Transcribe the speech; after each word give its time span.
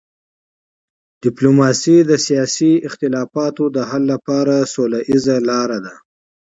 ډیپلوماسي 1.23 1.97
د 2.09 2.11
سیاسي 2.27 2.73
اختلافاتو 2.87 3.63
د 3.75 3.77
حل 3.89 4.03
لپاره 4.13 4.55
سوله 4.73 4.99
ییزه 5.09 5.35
لار 5.49 5.69
ده. 5.85 5.93